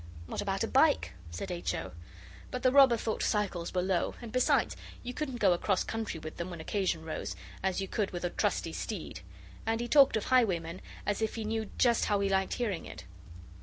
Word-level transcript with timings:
'What 0.25 0.41
about 0.41 0.63
a 0.63 0.67
bike?' 0.67 1.11
said 1.29 1.51
H. 1.51 1.75
O. 1.75 1.91
But 2.49 2.63
the 2.63 2.71
robber 2.71 2.97
thought 2.97 3.21
cycles 3.21 3.71
were 3.71 3.83
low 3.83 4.15
and 4.19 4.31
besides 4.31 4.75
you 5.03 5.13
couldn't 5.13 5.35
go 5.37 5.53
across 5.53 5.83
country 5.83 6.19
with 6.19 6.37
them 6.37 6.49
when 6.49 6.59
occasion 6.59 7.03
arose, 7.03 7.35
as 7.61 7.81
you 7.81 7.87
could 7.87 8.09
with 8.09 8.23
a 8.25 8.31
trusty 8.31 8.73
steed. 8.73 9.19
And 9.63 9.79
he 9.79 9.87
talked 9.87 10.17
of 10.17 10.23
highwaymen 10.25 10.81
as 11.05 11.21
if 11.21 11.35
he 11.35 11.43
knew 11.43 11.69
just 11.77 12.05
how 12.05 12.17
we 12.17 12.29
liked 12.29 12.55
hearing 12.55 12.85
it. 12.87 13.03